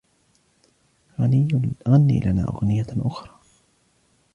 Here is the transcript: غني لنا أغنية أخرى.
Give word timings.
غني 1.89 2.19
لنا 2.25 2.43
أغنية 2.47 2.87
أخرى. 2.97 3.39